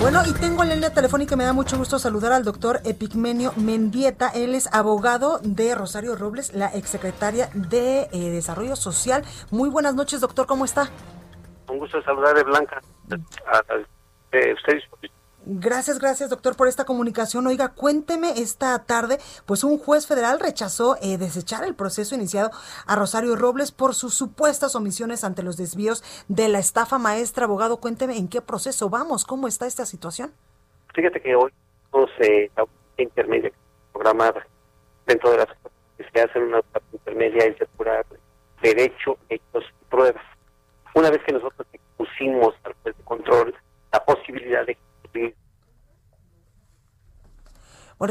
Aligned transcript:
Bueno, 0.00 0.20
y 0.26 0.34
tengo 0.34 0.62
en 0.62 0.68
la 0.68 0.74
línea 0.74 0.92
telefónica, 0.92 1.34
me 1.34 1.44
da 1.44 1.54
mucho 1.54 1.78
gusto 1.78 1.98
saludar 1.98 2.32
al 2.32 2.44
doctor 2.44 2.80
Epigmenio 2.84 3.54
Mendieta. 3.56 4.28
Él 4.28 4.54
es 4.54 4.68
abogado 4.74 5.38
de 5.42 5.74
Rosario 5.74 6.14
Robles, 6.14 6.52
la 6.52 6.66
exsecretaria 6.66 7.48
de 7.54 8.08
eh, 8.12 8.30
Desarrollo 8.30 8.76
Social. 8.76 9.24
Muy 9.50 9.70
buenas 9.70 9.94
noches, 9.94 10.20
doctor, 10.20 10.46
¿cómo 10.46 10.66
está? 10.66 10.90
Un 11.68 11.78
gusto 11.78 12.02
saludar 12.02 12.36
de 12.36 12.42
Blanca. 12.42 12.82
A, 13.46 13.56
a, 13.56 13.58
a 13.58 13.76
usted 14.52 14.78
Gracias, 15.46 15.98
gracias, 15.98 16.30
doctor, 16.30 16.56
por 16.56 16.68
esta 16.68 16.86
comunicación. 16.86 17.46
Oiga, 17.46 17.74
cuénteme 17.74 18.30
esta 18.40 18.78
tarde, 18.86 19.18
pues 19.44 19.62
un 19.62 19.78
juez 19.78 20.06
federal 20.06 20.40
rechazó 20.40 20.96
eh, 21.02 21.18
desechar 21.18 21.64
el 21.64 21.74
proceso 21.74 22.14
iniciado 22.14 22.50
a 22.86 22.96
Rosario 22.96 23.36
Robles 23.36 23.70
por 23.70 23.94
sus 23.94 24.14
supuestas 24.14 24.74
omisiones 24.74 25.22
ante 25.22 25.42
los 25.42 25.58
desvíos 25.58 26.02
de 26.28 26.48
la 26.48 26.60
estafa 26.60 26.96
maestra. 26.96 27.44
Abogado, 27.44 27.76
cuénteme 27.76 28.16
en 28.16 28.28
qué 28.28 28.40
proceso 28.40 28.88
vamos, 28.88 29.26
cómo 29.26 29.46
está 29.46 29.66
esta 29.66 29.84
situación. 29.84 30.32
Fíjate 30.94 31.20
que 31.20 31.36
hoy 31.36 31.52
no 31.92 32.06
se 32.18 32.50
la 32.56 32.64
intermedia 32.96 33.52
programada 33.92 34.46
dentro 35.06 35.30
de 35.30 35.38
las 35.38 35.48
que 35.98 36.04
se 36.10 36.20
hacen 36.22 36.44
una 36.44 36.62
intermedia 36.90 37.44
es 37.44 37.58
depurar 37.58 38.06
derecho, 38.62 39.18
hechos 39.28 39.64
y 39.82 39.84
pruebas. 39.90 40.24
Una 40.94 41.10
vez 41.10 41.20
que 41.26 41.34
nosotros 41.34 41.68
pusimos 41.98 42.54
al 42.64 42.72
juez 42.82 42.96
de 42.96 43.04
control 43.04 43.54
la 43.92 44.02
posibilidad 44.02 44.64
de 44.64 44.78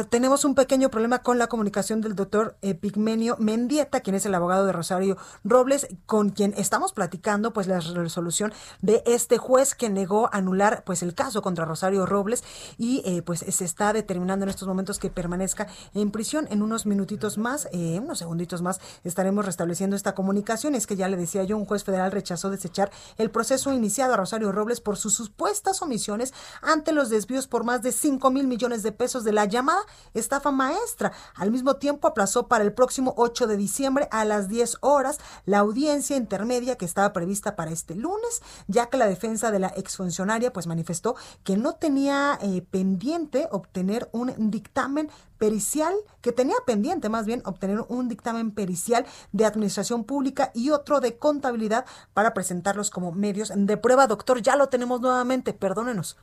Tenemos 0.09 0.45
un 0.45 0.55
pequeño 0.55 0.89
problema 0.89 1.19
con 1.19 1.37
la 1.37 1.47
comunicación 1.47 2.01
del 2.01 2.15
doctor 2.15 2.57
Pigmenio 2.81 3.35
Mendieta, 3.39 4.01
quien 4.01 4.15
es 4.15 4.25
el 4.25 4.33
abogado 4.33 4.65
de 4.65 4.71
Rosario 4.71 5.17
Robles, 5.43 5.87
con 6.05 6.29
quien 6.29 6.53
estamos 6.57 6.93
platicando 6.93 7.53
pues 7.53 7.67
la 7.67 7.79
resolución 7.79 8.53
de 8.81 9.03
este 9.05 9.37
juez 9.37 9.75
que 9.75 9.89
negó 9.89 10.29
anular 10.33 10.83
pues 10.85 11.03
el 11.03 11.13
caso 11.13 11.41
contra 11.41 11.65
Rosario 11.65 12.05
Robles 12.05 12.43
y 12.77 13.01
eh, 13.05 13.21
pues 13.21 13.39
se 13.47 13.65
está 13.65 13.93
determinando 13.93 14.43
en 14.43 14.49
estos 14.49 14.67
momentos 14.67 14.99
que 14.99 15.09
permanezca 15.09 15.67
en 15.93 16.11
prisión. 16.11 16.47
En 16.49 16.61
unos 16.61 16.85
minutitos 16.85 17.37
más, 17.37 17.67
eh, 17.71 17.99
unos 18.01 18.19
segunditos 18.19 18.61
más, 18.61 18.79
estaremos 19.03 19.45
restableciendo 19.45 19.95
esta 19.95 20.15
comunicación. 20.15 20.75
Es 20.75 20.87
que 20.87 20.95
ya 20.95 21.07
le 21.07 21.17
decía 21.17 21.43
yo, 21.43 21.57
un 21.57 21.65
juez 21.65 21.83
federal 21.83 22.11
rechazó 22.11 22.49
desechar 22.49 22.91
el 23.17 23.29
proceso 23.29 23.73
iniciado 23.73 24.13
a 24.13 24.17
Rosario 24.17 24.51
Robles 24.51 24.81
por 24.81 24.97
sus 24.97 25.13
supuestas 25.13 25.81
omisiones 25.81 26.33
ante 26.61 26.91
los 26.91 27.09
desvíos 27.09 27.47
por 27.47 27.63
más 27.63 27.81
de 27.81 27.91
5 27.91 28.31
mil 28.31 28.47
millones 28.47 28.83
de 28.83 28.91
pesos 28.91 29.23
de 29.23 29.33
la 29.33 29.45
llamada 29.45 29.81
estafa 30.13 30.51
maestra. 30.51 31.11
Al 31.35 31.51
mismo 31.51 31.75
tiempo 31.75 32.07
aplazó 32.07 32.47
para 32.47 32.63
el 32.63 32.73
próximo 32.73 33.13
8 33.17 33.47
de 33.47 33.57
diciembre 33.57 34.07
a 34.11 34.25
las 34.25 34.47
10 34.47 34.77
horas 34.81 35.19
la 35.45 35.59
audiencia 35.59 36.17
intermedia 36.17 36.77
que 36.77 36.85
estaba 36.85 37.13
prevista 37.13 37.55
para 37.55 37.71
este 37.71 37.95
lunes, 37.95 38.41
ya 38.67 38.87
que 38.87 38.97
la 38.97 39.07
defensa 39.07 39.51
de 39.51 39.59
la 39.59 39.73
exfuncionaria 39.75 40.53
pues 40.53 40.67
manifestó 40.67 41.15
que 41.43 41.57
no 41.57 41.75
tenía 41.75 42.37
eh, 42.41 42.61
pendiente 42.69 43.47
obtener 43.51 44.09
un 44.11 44.51
dictamen 44.51 45.09
pericial, 45.37 45.93
que 46.21 46.31
tenía 46.31 46.55
pendiente 46.65 47.09
más 47.09 47.25
bien 47.25 47.41
obtener 47.45 47.83
un 47.89 48.07
dictamen 48.07 48.51
pericial 48.51 49.05
de 49.31 49.45
administración 49.45 50.05
pública 50.05 50.51
y 50.53 50.69
otro 50.69 51.01
de 51.01 51.17
contabilidad 51.17 51.85
para 52.13 52.33
presentarlos 52.33 52.89
como 52.89 53.11
medios 53.11 53.51
de 53.53 53.77
prueba. 53.77 54.07
Doctor, 54.07 54.41
ya 54.41 54.55
lo 54.55 54.69
tenemos 54.69 55.01
nuevamente, 55.01 55.53
perdónenos. 55.53 56.17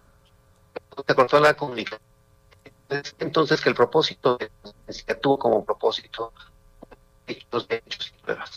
Te 1.07 1.15
cortó 1.15 1.39
la 1.41 1.55
comunicación 1.55 2.01
entonces 3.19 3.61
que 3.61 3.69
el 3.69 3.75
propósito 3.75 4.37
de 4.37 4.51
la 5.07 5.15
tuvo 5.21 5.39
como 5.39 5.65
propósito 5.65 6.33
los 7.53 7.69
derechos 7.69 8.13
y 8.17 8.23
pruebas. 8.23 8.51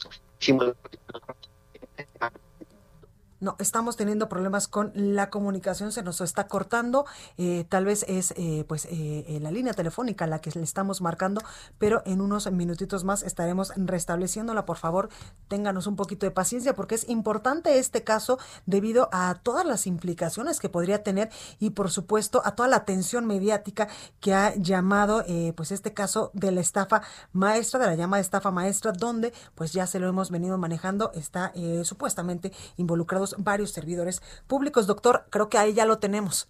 No, 3.43 3.57
estamos 3.59 3.97
teniendo 3.97 4.29
problemas 4.29 4.69
con 4.69 4.93
la 4.95 5.29
comunicación, 5.29 5.91
se 5.91 6.01
nos 6.01 6.21
está 6.21 6.47
cortando. 6.47 7.05
Eh, 7.37 7.65
tal 7.67 7.83
vez 7.83 8.05
es 8.07 8.33
eh, 8.37 8.63
pues 8.69 8.87
eh, 8.89 9.37
la 9.41 9.51
línea 9.51 9.73
telefónica 9.73 10.25
la 10.27 10.39
que 10.39 10.49
le 10.51 10.63
estamos 10.63 11.01
marcando, 11.01 11.41
pero 11.77 12.03
en 12.05 12.21
unos 12.21 12.49
minutitos 12.49 13.03
más 13.03 13.21
estaremos 13.21 13.73
restableciéndola. 13.75 14.63
Por 14.65 14.77
favor, 14.77 15.09
ténganos 15.49 15.87
un 15.87 15.97
poquito 15.97 16.25
de 16.25 16.31
paciencia 16.31 16.73
porque 16.73 16.95
es 16.95 17.09
importante 17.09 17.79
este 17.79 18.05
caso 18.05 18.39
debido 18.65 19.09
a 19.11 19.35
todas 19.43 19.65
las 19.65 19.87
implicaciones 19.87 20.61
que 20.61 20.69
podría 20.69 21.03
tener 21.03 21.29
y 21.59 21.71
por 21.71 21.91
supuesto 21.91 22.41
a 22.45 22.55
toda 22.55 22.69
la 22.69 22.77
atención 22.77 23.25
mediática 23.25 23.89
que 24.21 24.33
ha 24.33 24.55
llamado 24.55 25.25
pues 25.57 25.73
este 25.73 25.93
caso 25.93 26.31
de 26.33 26.53
la 26.53 26.61
estafa 26.61 27.01
maestra, 27.33 27.81
de 27.81 27.87
la 27.87 27.95
llamada 27.95 28.21
estafa 28.21 28.51
maestra, 28.51 28.93
donde 28.93 29.33
pues 29.53 29.73
ya 29.73 29.85
se 29.85 29.99
lo 29.99 30.07
hemos 30.07 30.31
venido 30.31 30.57
manejando, 30.57 31.11
está 31.13 31.51
supuestamente 31.83 32.53
involucrados 32.77 33.32
varios 33.37 33.71
servidores 33.71 34.21
públicos. 34.47 34.87
Doctor, 34.87 35.25
creo 35.29 35.49
que 35.49 35.57
ahí 35.57 35.73
ya 35.73 35.85
lo 35.85 35.99
tenemos. 35.99 36.47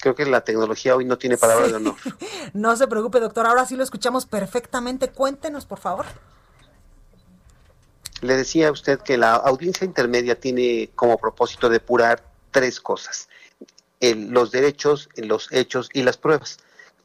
Creo 0.00 0.14
que 0.14 0.26
la 0.26 0.42
tecnología 0.42 0.96
hoy 0.96 1.04
no 1.04 1.16
tiene 1.16 1.36
palabras 1.36 1.70
de 1.70 1.76
honor. 1.76 1.94
no 2.52 2.76
se 2.76 2.86
preocupe, 2.86 3.20
doctor. 3.20 3.46
Ahora 3.46 3.64
sí 3.64 3.76
lo 3.76 3.82
escuchamos 3.82 4.26
perfectamente. 4.26 5.08
Cuéntenos, 5.08 5.66
por 5.66 5.78
favor. 5.78 6.04
Le 8.20 8.36
decía 8.36 8.68
a 8.68 8.72
usted 8.72 9.00
que 9.00 9.16
la 9.16 9.34
audiencia 9.34 9.84
intermedia 9.84 10.38
tiene 10.38 10.90
como 10.94 11.18
propósito 11.18 11.68
depurar 11.68 12.24
tres 12.50 12.80
cosas. 12.80 13.28
los 14.00 14.50
derechos, 14.50 15.08
los 15.16 15.50
hechos 15.52 15.88
y 15.92 16.02
las 16.02 16.16
pruebas. 16.16 16.58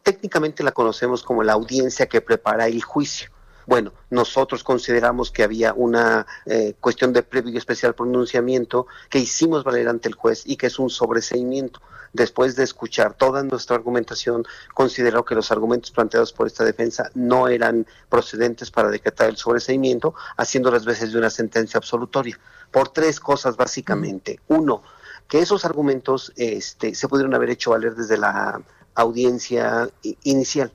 Técnicamente 0.03 0.63
la 0.63 0.71
conocemos 0.71 1.23
como 1.23 1.43
la 1.43 1.53
audiencia 1.53 2.07
que 2.07 2.21
prepara 2.21 2.67
el 2.67 2.83
juicio. 2.83 3.29
Bueno, 3.69 3.93
nosotros 4.09 4.63
consideramos 4.63 5.29
que 5.29 5.43
había 5.43 5.75
una 5.75 6.25
eh, 6.47 6.73
cuestión 6.79 7.13
de 7.13 7.21
previo 7.21 7.53
y 7.53 7.57
especial 7.57 7.93
pronunciamiento 7.93 8.87
que 9.11 9.19
hicimos 9.19 9.63
valer 9.63 9.87
ante 9.87 10.09
el 10.09 10.15
juez 10.15 10.41
y 10.43 10.55
que 10.55 10.65
es 10.65 10.79
un 10.79 10.89
sobreseimiento. 10.89 11.79
Después 12.11 12.55
de 12.55 12.63
escuchar 12.63 13.13
toda 13.13 13.43
nuestra 13.43 13.75
argumentación, 13.75 14.43
consideró 14.73 15.23
que 15.23 15.35
los 15.35 15.51
argumentos 15.51 15.91
planteados 15.91 16.33
por 16.33 16.47
esta 16.47 16.65
defensa 16.65 17.11
no 17.13 17.47
eran 17.47 17.85
procedentes 18.09 18.71
para 18.71 18.89
decretar 18.89 19.29
el 19.29 19.37
sobreseimiento, 19.37 20.15
haciendo 20.35 20.71
las 20.71 20.83
veces 20.83 21.13
de 21.13 21.19
una 21.19 21.29
sentencia 21.29 21.77
absolutoria. 21.77 22.39
Por 22.71 22.89
tres 22.89 23.19
cosas 23.19 23.55
básicamente. 23.55 24.39
Uno, 24.47 24.81
que 25.27 25.41
esos 25.41 25.63
argumentos 25.63 26.33
este, 26.37 26.95
se 26.95 27.07
pudieron 27.07 27.35
haber 27.35 27.51
hecho 27.51 27.69
valer 27.69 27.93
desde 27.93 28.17
la 28.17 28.63
audiencia 28.95 29.87
inicial 30.23 30.71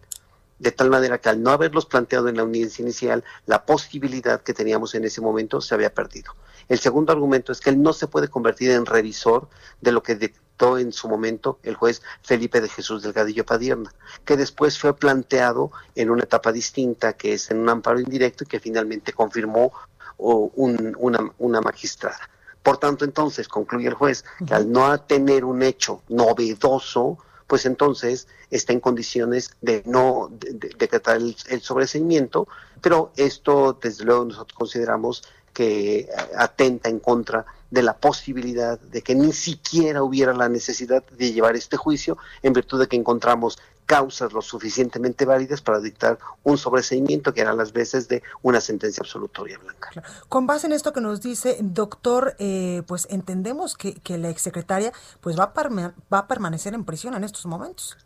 de 0.58 0.72
tal 0.72 0.90
manera 0.90 1.18
que 1.18 1.28
al 1.28 1.42
no 1.42 1.50
haberlos 1.50 1.86
planteado 1.86 2.28
en 2.28 2.36
la 2.36 2.42
audiencia 2.42 2.82
inicial, 2.82 3.24
la 3.46 3.64
posibilidad 3.64 4.42
que 4.42 4.54
teníamos 4.54 4.94
en 4.94 5.04
ese 5.04 5.20
momento 5.20 5.60
se 5.60 5.74
había 5.74 5.92
perdido. 5.92 6.34
El 6.68 6.78
segundo 6.78 7.12
argumento 7.12 7.52
es 7.52 7.60
que 7.60 7.70
él 7.70 7.82
no 7.82 7.92
se 7.92 8.06
puede 8.06 8.28
convertir 8.28 8.70
en 8.70 8.86
revisor 8.86 9.48
de 9.80 9.92
lo 9.92 10.02
que 10.02 10.14
dictó 10.14 10.78
en 10.78 10.92
su 10.92 11.08
momento 11.08 11.58
el 11.62 11.74
juez 11.74 12.02
Felipe 12.22 12.60
de 12.60 12.68
Jesús 12.68 13.02
Delgadillo 13.02 13.44
Padierna, 13.44 13.92
que 14.24 14.36
después 14.36 14.78
fue 14.78 14.96
planteado 14.96 15.72
en 15.94 16.10
una 16.10 16.22
etapa 16.22 16.52
distinta, 16.52 17.14
que 17.14 17.34
es 17.34 17.50
en 17.50 17.58
un 17.58 17.68
amparo 17.68 18.00
indirecto 18.00 18.44
y 18.44 18.46
que 18.46 18.60
finalmente 18.60 19.12
confirmó 19.12 19.72
una, 20.16 21.32
una 21.38 21.60
magistrada. 21.60 22.30
Por 22.62 22.78
tanto, 22.78 23.04
entonces, 23.04 23.46
concluye 23.46 23.88
el 23.88 23.94
juez 23.94 24.24
que 24.46 24.54
al 24.54 24.70
no 24.70 24.98
tener 25.00 25.44
un 25.44 25.62
hecho 25.62 26.02
novedoso, 26.08 27.18
pues 27.46 27.66
entonces 27.66 28.26
está 28.50 28.72
en 28.72 28.80
condiciones 28.80 29.50
de 29.60 29.82
no 29.86 30.30
decretar 30.30 31.16
el, 31.16 31.36
el 31.48 31.60
sobreseimiento, 31.60 32.48
pero 32.80 33.12
esto 33.16 33.78
desde 33.80 34.04
luego 34.04 34.24
nosotros 34.24 34.56
consideramos 34.56 35.22
que 35.52 36.08
atenta 36.36 36.88
en 36.88 36.98
contra 36.98 37.46
de 37.70 37.82
la 37.82 37.96
posibilidad 37.96 38.78
de 38.78 39.02
que 39.02 39.14
ni 39.14 39.32
siquiera 39.32 40.02
hubiera 40.02 40.32
la 40.32 40.48
necesidad 40.48 41.04
de 41.04 41.32
llevar 41.32 41.56
este 41.56 41.76
juicio 41.76 42.18
en 42.42 42.52
virtud 42.52 42.80
de 42.80 42.88
que 42.88 42.96
encontramos 42.96 43.58
causas 43.86 44.32
lo 44.32 44.42
suficientemente 44.42 45.24
válidas 45.24 45.60
para 45.60 45.80
dictar 45.80 46.18
un 46.42 46.58
sobreseimiento 46.58 47.34
que 47.34 47.40
era 47.40 47.52
las 47.52 47.72
veces 47.72 48.08
de 48.08 48.22
una 48.42 48.60
sentencia 48.60 49.02
absolutoria 49.02 49.58
blanca. 49.58 49.90
Con 50.28 50.46
base 50.46 50.66
en 50.66 50.72
esto 50.72 50.92
que 50.92 51.00
nos 51.00 51.20
dice, 51.20 51.58
doctor, 51.60 52.34
eh, 52.38 52.82
pues 52.86 53.06
entendemos 53.10 53.76
que, 53.76 53.94
que, 53.94 54.18
la 54.18 54.30
exsecretaria 54.30 54.92
pues 55.20 55.38
va 55.38 55.52
a, 55.54 55.92
va 56.12 56.18
a 56.18 56.26
permanecer 56.26 56.74
en 56.74 56.84
prisión 56.84 57.14
en 57.14 57.24
estos 57.24 57.46
momentos. 57.46 57.96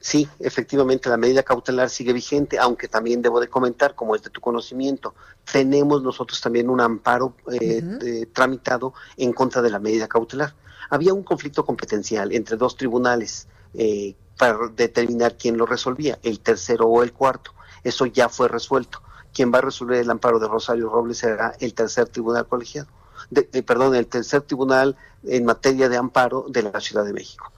Sí, 0.00 0.26
efectivamente 0.38 1.10
la 1.10 1.18
medida 1.18 1.42
cautelar 1.42 1.90
sigue 1.90 2.14
vigente, 2.14 2.58
aunque 2.58 2.88
también 2.88 3.20
debo 3.20 3.38
de 3.38 3.48
comentar, 3.48 3.94
como 3.94 4.16
es 4.16 4.22
de 4.22 4.30
tu 4.30 4.40
conocimiento, 4.40 5.14
tenemos 5.50 6.02
nosotros 6.02 6.40
también 6.40 6.70
un 6.70 6.80
amparo 6.80 7.34
eh, 7.52 8.26
tramitado 8.32 8.94
en 9.18 9.32
contra 9.34 9.60
de 9.60 9.70
la 9.70 9.78
medida 9.78 10.08
cautelar. 10.08 10.54
Había 10.88 11.12
un 11.12 11.22
conflicto 11.22 11.66
competencial 11.66 12.32
entre 12.32 12.56
dos 12.56 12.76
tribunales 12.76 13.46
eh, 13.74 14.14
para 14.38 14.68
determinar 14.68 15.36
quién 15.36 15.56
lo 15.58 15.66
resolvía, 15.66 16.18
el 16.22 16.40
tercero 16.40 16.86
o 16.86 17.02
el 17.02 17.12
cuarto. 17.12 17.52
Eso 17.84 18.06
ya 18.06 18.28
fue 18.28 18.48
resuelto. 18.48 19.02
Quien 19.32 19.52
va 19.52 19.58
a 19.58 19.62
resolver 19.62 20.00
el 20.00 20.10
amparo 20.10 20.38
de 20.38 20.48
Rosario 20.48 20.88
Robles 20.88 21.18
será 21.18 21.54
el 21.60 21.74
tercer 21.74 22.08
tribunal 22.08 22.46
colegiado, 22.46 22.88
eh, 23.34 23.62
perdón, 23.62 23.94
el 23.94 24.06
tercer 24.06 24.42
tribunal 24.42 24.96
en 25.24 25.44
materia 25.44 25.88
de 25.88 25.96
amparo 25.96 26.46
de 26.48 26.62
la 26.62 26.80
Ciudad 26.80 27.04
de 27.04 27.12
México. 27.12 27.52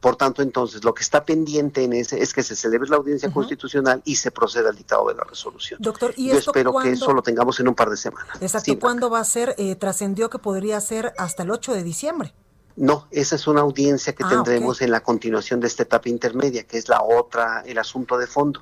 Por 0.00 0.14
tanto, 0.14 0.42
entonces, 0.42 0.84
lo 0.84 0.94
que 0.94 1.02
está 1.02 1.24
pendiente 1.24 1.82
en 1.82 1.92
ese 1.92 2.22
es 2.22 2.32
que 2.32 2.44
se 2.44 2.54
celebre 2.54 2.88
la 2.88 2.96
audiencia 2.96 3.32
constitucional 3.32 4.00
y 4.04 4.14
se 4.14 4.30
proceda 4.30 4.68
al 4.68 4.76
dictado 4.76 5.08
de 5.08 5.14
la 5.14 5.24
resolución. 5.24 5.80
Doctor, 5.82 6.14
¿y 6.16 6.28
Yo 6.28 6.38
espero 6.38 6.72
que 6.78 6.92
eso 6.92 7.12
lo 7.12 7.22
tengamos 7.22 7.58
en 7.58 7.66
un 7.66 7.74
par 7.74 7.90
de 7.90 7.96
semanas. 7.96 8.40
Exacto. 8.40 8.78
¿Cuándo 8.78 9.10
va 9.10 9.18
a 9.18 9.24
ser? 9.24 9.56
Eh, 9.58 9.74
trascendió 9.74 10.30
que 10.30 10.38
podría 10.38 10.80
ser 10.80 11.14
hasta 11.18 11.42
el 11.42 11.50
8 11.50 11.74
de 11.74 11.82
diciembre. 11.82 12.32
No, 12.78 13.08
esa 13.10 13.34
es 13.34 13.48
una 13.48 13.62
audiencia 13.62 14.14
que 14.14 14.22
ah, 14.22 14.28
tendremos 14.28 14.80
en 14.82 14.92
la 14.92 15.00
continuación 15.00 15.58
de 15.58 15.66
esta 15.66 15.82
etapa 15.82 16.08
intermedia, 16.08 16.62
que 16.62 16.78
es 16.78 16.88
la 16.88 17.02
otra, 17.02 17.64
el 17.66 17.76
asunto 17.76 18.16
de 18.16 18.28
fondo. 18.28 18.60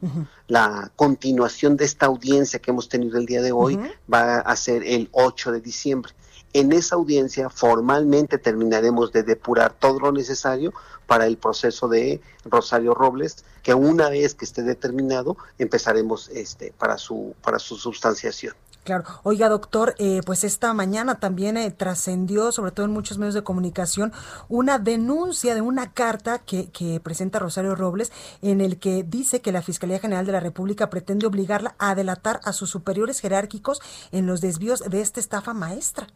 La 0.49 0.91
continuación 0.97 1.77
de 1.77 1.85
esta 1.85 2.07
audiencia 2.07 2.59
que 2.59 2.71
hemos 2.71 2.89
tenido 2.89 3.19
el 3.19 3.27
día 3.27 3.43
de 3.43 3.53
hoy 3.53 3.79
va 4.13 4.39
a 4.39 4.57
ser 4.57 4.85
el 4.85 5.11
8 5.13 5.53
de 5.53 5.61
diciembre. 5.61 6.13
En 6.55 6.73
esa 6.73 6.95
audiencia 6.95 7.51
formalmente 7.51 8.39
terminaremos 8.39 9.13
de 9.13 9.23
depurar 9.23 9.75
todo 9.75 10.01
lo 10.01 10.13
necesario 10.13 10.73
para 11.07 11.27
el 11.27 11.37
proceso 11.37 11.87
de 11.87 12.23
Rosario 12.47 12.95
Robles, 12.95 13.45
que 13.63 13.75
una 13.75 14.09
vez 14.09 14.35
que 14.35 14.47
esté 14.47 14.63
determinado 14.63 15.37
empezaremos 15.59 16.31
este 16.31 16.73
para 16.79 16.97
su 16.97 17.35
para 17.43 17.59
su 17.59 17.77
sustanciación. 17.77 18.55
Claro. 18.87 19.03
Oiga, 19.25 19.49
doctor, 19.49 19.97
eh, 19.99 20.21
pues 20.25 20.45
esta 20.45 20.73
mañana 20.73 21.17
también 21.17 21.57
eh, 21.57 21.73
trascendió, 21.73 22.53
sobre 22.53 22.71
todo 22.71 22.87
en 22.87 22.93
muchos 22.93 23.19
medios 23.19 23.35
de 23.35 23.43
comunicación, 23.43 24.13
una 24.49 24.79
denuncia 24.79 25.57
de 25.57 25.61
una 25.61 25.93
carta 25.93 26.39
que, 26.39 26.71
que 26.71 27.01
presenta 27.01 27.41
Rosario 27.41 27.75
Robles 27.75 28.13
en 28.43 28.61
el 28.61 28.79
que 28.79 29.03
dice 29.03 29.41
que 29.41 29.51
la 29.51 29.61
Fiscalía 29.61 29.99
General 29.99 30.25
de 30.25 30.31
la 30.31 30.39
República 30.39 30.89
pretende 30.89 31.27
obligarla 31.27 31.75
a 31.81 31.97
delatar 31.97 32.39
a 32.45 32.53
sus 32.53 32.71
superiores 32.71 33.19
jerárquicos 33.19 33.81
en 34.13 34.27
los 34.27 34.41
desvíos 34.41 34.79
de 34.89 35.01
esta 35.01 35.19
estafa 35.19 35.53
maestra. 35.53 36.07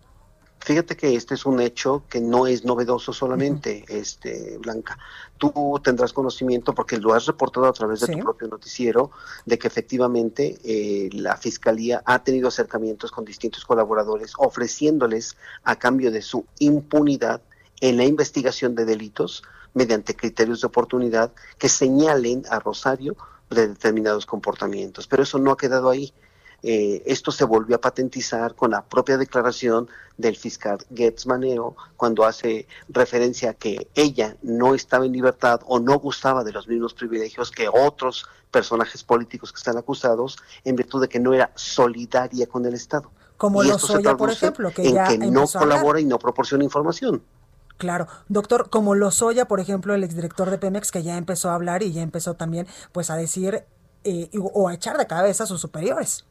Fíjate 0.62 0.95
que 0.95 1.17
este 1.17 1.35
es 1.35 1.47
un 1.47 1.59
hecho 1.61 2.03
que 2.09 2.21
no 2.21 2.47
es 2.47 2.67
novedoso 2.67 3.15
solamente, 3.15 3.85
este 3.89 4.59
Blanca. 4.59 4.99
Tú 5.39 5.81
tendrás 5.83 6.12
conocimiento 6.12 6.75
porque 6.75 6.99
lo 6.99 7.15
has 7.15 7.25
reportado 7.25 7.67
a 7.67 7.73
través 7.73 8.01
de 8.01 8.12
tu 8.12 8.19
propio 8.19 8.47
noticiero 8.47 9.11
de 9.47 9.59
que 9.59 9.69
efectivamente 9.69 10.59
eh, 10.62 11.09
la 11.15 11.39
fiscalía 11.39 12.03
ha 12.05 12.23
tenido 12.23 12.49
acercamientos 12.49 13.11
con 13.11 13.25
distintos 13.25 13.65
colaboradores 13.65 14.35
ofreciéndoles 14.37 15.37
a 15.65 15.77
cambio 15.77 16.11
de 16.11 16.21
su 16.21 16.45
impunidad 16.59 17.41
en 17.81 17.97
la 17.97 18.05
investigación 18.05 18.75
de 18.75 18.85
delitos 18.85 19.43
mediante 19.73 20.15
criterios 20.15 20.61
de 20.61 20.67
oportunidad 20.67 21.33
que 21.59 21.71
señalen 21.71 22.43
a 22.51 22.59
Rosario 22.59 23.17
de 23.49 23.69
determinados 23.69 24.27
comportamientos. 24.27 25.06
Pero 25.06 25.23
eso 25.23 25.39
no 25.39 25.53
ha 25.53 25.56
quedado 25.56 25.89
ahí 25.89 26.13
eh, 26.62 27.03
esto 27.07 27.33
se 27.33 27.45
volvió 27.45 27.77
a 27.77 27.81
patentizar 27.81 28.55
con 28.55 28.73
la 28.73 28.83
propia 28.83 29.17
declaración 29.17 29.89
del 30.17 30.37
fiscal 30.37 30.79
Getz 30.95 31.27
Manero 31.27 31.77
cuando 31.97 32.25
hace 32.25 32.67
referencia 32.89 33.51
a 33.51 33.55
que 33.55 33.89
ella 33.95 34.37
no 34.43 34.75
estaba 34.75 35.07
en 35.07 35.12
libertad 35.12 35.61
o 35.67 35.79
no 35.79 35.99
gustaba 35.99 36.45
de 36.45 36.53
los 36.53 36.69
mismos 36.69 36.93
privilegios 36.93 37.51
que 37.51 37.69
otros 37.69 38.27
personajes 38.51 39.03
políticos 39.03 39.53
que 39.53 39.59
están 39.59 39.79
acusados 39.79 40.37
en 40.65 40.77
virtud 40.77 41.01
de 41.01 41.09
que 41.09 41.21
no 41.21 41.33
era 41.33 41.51
solidaria 41.55 42.47
con 42.47 42.67
el 42.67 42.75
Estado. 42.75 43.11
Como 43.37 43.63
lo 43.63 43.71
Lozoya, 43.71 44.17
por 44.17 44.31
ejemplo, 44.31 44.71
que 44.71 44.87
en 44.87 45.21
que 45.21 45.31
no 45.31 45.47
colabora 45.47 45.99
y 45.99 46.05
no 46.05 46.19
proporciona 46.19 46.63
información. 46.63 47.23
Claro, 47.79 48.06
doctor, 48.29 48.69
como 48.69 48.95
Lozoya, 48.95 49.49
por 49.49 49.61
ejemplo, 49.61 49.95
el 49.95 50.05
exdirector 50.05 50.51
de 50.51 50.59
Pemex, 50.59 50.91
que 50.91 51.03
ya 51.03 51.17
empezó 51.17 51.49
a 51.49 51.55
hablar 51.55 51.83
y 51.83 51.93
ya 51.93 52.03
empezó 52.03 52.35
también 52.35 52.67
pues 52.93 53.09
a 53.09 53.17
decir 53.17 53.65
eh, 54.05 54.31
o 54.35 54.69
a 54.69 54.75
echar 54.75 54.99
de 54.99 55.06
cabeza 55.06 55.45
a 55.45 55.47
sus 55.47 55.63
superiores. 55.63 56.27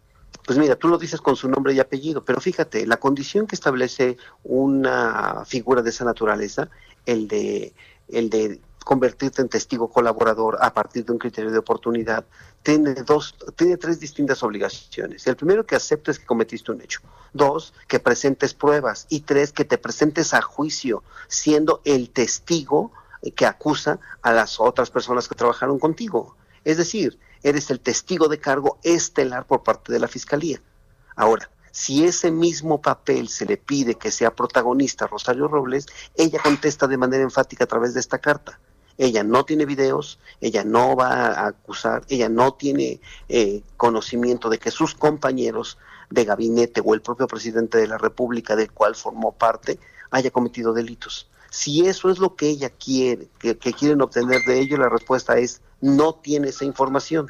Pues 0.46 0.58
mira, 0.58 0.76
tú 0.76 0.88
lo 0.88 0.98
dices 0.98 1.22
con 1.22 1.36
su 1.36 1.48
nombre 1.48 1.74
y 1.74 1.80
apellido, 1.80 2.26
pero 2.26 2.42
fíjate, 2.42 2.88
la 2.88 2.98
condición 2.98 3.46
que 3.46 3.56
establece 3.56 4.18
una 4.44 5.44
figura 5.46 5.82
de 5.82 5.92
esa 5.92 6.06
naturaleza, 6.06 6.70
el 7.06 7.28
de, 7.28 7.74
el 8.08 8.30
de 8.30 8.60
convertirte 8.84 9.44
en 9.44 9.50
testigo 9.50 9.90
colaborador 9.90 10.58
a 10.62 10.74
partir 10.74 11.06
de 11.06 11.12
un 11.12 11.20
criterio 11.20 11.52
de 11.52 11.60
oportunidad, 11.60 12.26
tiene 12.64 12.96
dos, 12.96 13.36
tiene 13.56 13.78
tres 13.78 14.00
distintas 14.00 14.42
obligaciones. 14.42 15.28
El 15.28 15.36
primero 15.36 15.66
que 15.66 15.76
aceptes 15.76 16.18
que 16.18 16.26
cometiste 16.26 16.72
un 16.72 16.82
hecho. 16.82 17.02
Dos, 17.32 17.74
que 17.88 18.00
presentes 18.00 18.56
pruebas. 18.56 19.06
Y 19.10 19.22
tres, 19.22 19.52
que 19.52 19.66
te 19.66 19.78
presentes 19.78 20.34
a 20.34 20.42
juicio, 20.42 21.04
siendo 21.28 21.82
el 21.86 22.10
testigo 22.10 22.92
que 23.36 23.46
acusa 23.46 24.00
a 24.22 24.34
las 24.34 24.60
otras 24.60 24.90
personas 24.90 25.28
que 25.28 25.36
trabajaron 25.36 25.78
contigo. 25.78 26.36
Es 26.64 26.78
decir, 26.78 27.20
eres 27.44 27.70
el 27.70 27.80
testigo 27.80 28.28
de 28.28 28.40
cargo 28.40 28.80
estelar 28.84 29.46
por 29.46 29.64
parte 29.64 29.92
de 29.94 30.00
la 30.00 30.08
Fiscalía. 30.08 30.62
Ahora, 31.16 31.50
si 31.72 32.06
ese 32.06 32.32
mismo 32.32 32.82
papel 32.82 33.30
se 33.30 33.46
le 33.46 33.58
pide 33.58 33.96
que 33.96 34.12
sea 34.12 34.36
protagonista 34.36 35.08
Rosario 35.08 35.48
Robles, 35.48 35.86
ella 36.16 36.40
contesta 36.42 36.88
de 36.88 36.98
manera 36.98 37.24
enfática 37.24 37.64
a 37.64 37.68
través 37.68 37.94
de 37.94 38.00
esta 38.00 38.20
carta. 38.20 38.60
Ella 38.98 39.24
no 39.24 39.46
tiene 39.46 39.66
videos, 39.66 40.20
ella 40.42 40.66
no 40.66 40.96
va 40.96 41.28
a 41.28 41.48
acusar, 41.48 42.04
ella 42.10 42.28
no 42.28 42.54
tiene 42.56 43.00
eh, 43.30 43.62
conocimiento 43.78 44.50
de 44.50 44.58
que 44.58 44.72
sus 44.72 44.94
compañeros 44.94 45.78
de 46.10 46.26
gabinete 46.26 46.82
o 46.84 46.94
el 46.94 47.02
propio 47.02 47.28
presidente 47.28 47.78
de 47.78 47.88
la 47.88 47.98
República 47.98 48.58
del 48.58 48.72
cual 48.72 48.96
formó 48.96 49.32
parte 49.32 49.80
haya 50.12 50.32
cometido 50.32 50.74
delitos. 50.74 51.29
Si 51.50 51.88
eso 51.88 52.10
es 52.10 52.20
lo 52.20 52.36
que 52.36 52.50
ella 52.50 52.70
quiere, 52.70 53.30
que 53.40 53.74
quieren 53.74 54.02
obtener 54.02 54.44
de 54.46 54.60
ello, 54.60 54.78
la 54.78 54.90
respuesta 54.90 55.38
es 55.38 55.62
no 55.82 56.16
tiene 56.16 56.50
esa 56.50 56.66
información. 56.66 57.28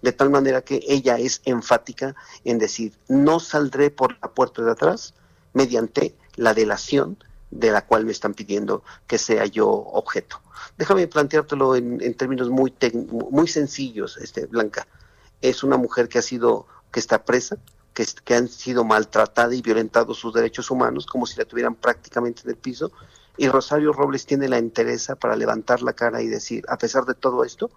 De 0.00 0.12
tal 0.12 0.30
manera 0.30 0.62
que 0.62 0.80
ella 0.88 1.18
es 1.18 1.42
enfática 1.44 2.16
en 2.44 2.58
decir, 2.58 2.98
no 3.08 3.38
saldré 3.38 3.90
por 3.90 4.18
la 4.20 4.32
puerta 4.32 4.62
de 4.62 4.72
atrás 4.72 5.14
mediante 5.52 6.16
la 6.34 6.54
delación 6.54 7.18
de 7.50 7.70
la 7.70 7.86
cual 7.86 8.04
me 8.04 8.12
están 8.12 8.34
pidiendo 8.34 8.82
que 9.06 9.18
sea 9.18 9.44
yo 9.46 9.68
objeto. 9.68 10.40
Déjame 10.76 11.06
planteártelo 11.06 11.76
en, 11.76 12.14
términos 12.14 12.48
muy, 12.48 12.74
muy 13.30 13.46
sencillos, 13.46 14.16
este, 14.16 14.46
Blanca. 14.46 14.88
Es 15.40 15.62
una 15.62 15.76
mujer 15.76 16.08
que 16.08 16.18
ha 16.18 16.22
sido, 16.22 16.66
que 16.90 16.98
está 16.98 17.24
presa, 17.24 17.58
que, 17.92 18.06
que 18.24 18.34
han 18.34 18.48
sido 18.48 18.84
maltratada 18.84 19.54
y 19.54 19.60
violentados 19.60 20.18
sus 20.18 20.32
derechos 20.32 20.70
humanos, 20.70 21.06
como 21.06 21.26
si 21.26 21.36
la 21.36 21.44
tuvieran 21.44 21.74
prácticamente 21.74 22.42
en 22.44 22.50
el 22.50 22.56
piso, 22.56 22.90
y 23.36 23.48
Rosario 23.48 23.92
Robles 23.92 24.26
tiene 24.26 24.48
la 24.48 24.58
interesa 24.58 25.16
para 25.16 25.36
levantar 25.36 25.82
la 25.82 25.92
cara 25.92 26.22
y 26.22 26.28
decir, 26.28 26.64
a 26.68 26.78
pesar 26.78 27.04
de 27.04 27.14
todo 27.14 27.44
esto, 27.44 27.70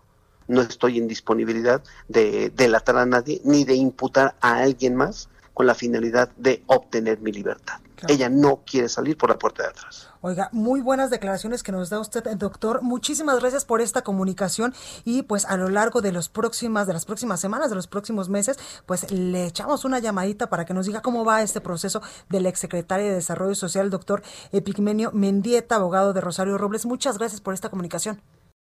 no 0.48 0.62
estoy 0.62 0.98
en 0.98 1.08
disponibilidad 1.08 1.84
de 2.08 2.52
delatar 2.52 2.98
a 2.98 3.06
nadie 3.06 3.42
ni 3.44 3.64
de 3.64 3.76
imputar 3.76 4.36
a 4.42 4.58
alguien 4.58 4.96
más 4.96 5.30
con 5.56 5.66
la 5.66 5.74
finalidad 5.74 6.30
de 6.38 6.64
obtener 6.68 7.20
mi 7.22 7.32
libertad. 7.32 7.80
Ella 8.08 8.30
no 8.30 8.62
quiere 8.66 8.90
salir 8.90 9.18
por 9.18 9.30
la 9.30 9.40
puerta 9.40 9.64
de 9.64 9.70
atrás. 9.70 10.10
Oiga, 10.22 10.50
muy 10.52 10.82
buenas 10.82 11.10
declaraciones 11.10 11.64
que 11.64 11.72
nos 11.72 11.90
da 11.90 12.00
usted, 12.00 12.24
doctor. 12.36 12.82
Muchísimas 12.82 13.40
gracias 13.40 13.64
por 13.64 13.80
esta 13.80 14.04
comunicación 14.04 14.74
y 15.06 15.24
pues 15.24 15.46
a 15.46 15.56
lo 15.56 15.70
largo 15.70 16.02
de 16.02 16.12
los 16.12 16.28
próximas 16.28 16.88
de 16.88 16.94
las 16.94 17.06
próximas 17.06 17.40
semanas, 17.40 17.70
de 17.70 17.76
los 17.76 17.88
próximos 17.88 18.28
meses, 18.28 18.60
pues 18.86 19.10
le 19.12 19.46
echamos 19.46 19.86
una 19.86 20.00
llamadita 20.00 20.50
para 20.50 20.66
que 20.66 20.74
nos 20.74 20.88
diga 20.88 21.02
cómo 21.02 21.24
va 21.24 21.42
este 21.42 21.62
proceso 21.62 22.02
del 22.30 22.48
exsecretario 22.48 23.08
de 23.08 23.14
Desarrollo 23.14 23.56
Social, 23.56 23.90
doctor 23.90 24.24
Epigmenio 24.52 25.12
Mendieta, 25.14 25.76
abogado 25.78 26.12
de 26.12 26.22
Rosario 26.22 26.58
Robles. 26.58 26.86
Muchas 26.86 27.18
gracias 27.18 27.40
por 27.40 27.54
esta 27.54 27.70
comunicación. 27.70 28.22